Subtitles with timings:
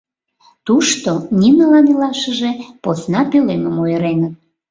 [0.65, 2.51] Тушто Ниналан илашыже
[2.83, 4.33] посна пӧлемым ойыреныт.